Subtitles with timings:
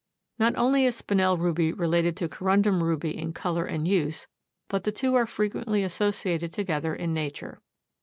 [0.39, 4.25] Not only is Spinel ruby related to corundum ruby in color and use,
[4.67, 7.61] but the two are frequently associated together in nature.